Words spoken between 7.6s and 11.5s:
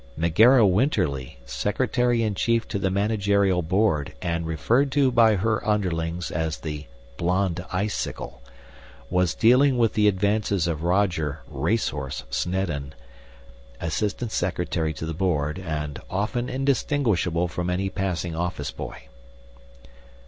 Icicle, was dealing with the advances of Roger